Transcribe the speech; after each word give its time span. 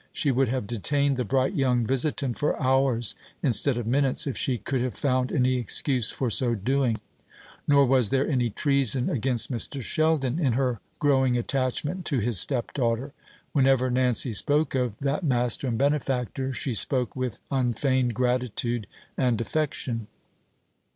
She 0.11 0.31
would 0.31 0.47
have 0.49 0.65
detained 0.65 1.15
the 1.15 1.23
bright 1.23 1.53
young 1.53 1.85
visitant 1.85 2.35
for 2.39 2.59
hours 2.59 3.13
instead 3.43 3.77
of 3.77 3.85
minutes, 3.85 4.25
if 4.25 4.35
she 4.35 4.57
could 4.57 4.81
have 4.81 4.95
found 4.95 5.31
any 5.31 5.57
excuse 5.57 6.09
for 6.09 6.31
so 6.31 6.55
doing. 6.55 6.99
Nor 7.67 7.85
was 7.85 8.09
there 8.09 8.27
any 8.27 8.49
treason 8.49 9.11
against 9.11 9.51
Mr. 9.51 9.79
Sheldon 9.79 10.39
in 10.39 10.53
her 10.53 10.79
growing 10.97 11.37
attachment 11.37 12.07
to 12.07 12.17
his 12.17 12.39
stepdaughter. 12.39 13.13
Whenever 13.53 13.91
Nancy 13.91 14.33
spoke 14.33 14.73
of 14.73 14.97
that 15.01 15.23
master 15.23 15.67
and 15.67 15.77
benefactor, 15.77 16.51
she 16.51 16.73
spoke 16.73 17.15
with 17.15 17.39
unfeigned 17.51 18.15
gratitude 18.15 18.87
and 19.19 19.39
affection. 19.39 20.07